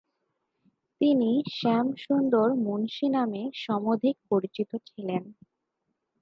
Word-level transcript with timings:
তিনি 1.01 1.29
শ্যামসুন্দর 1.51 2.47
মুন্সী 2.65 3.07
নামে 3.09 3.41
সমধিক 3.63 4.15
পরিচিত 4.29 4.71
ছিলেন। 4.87 5.23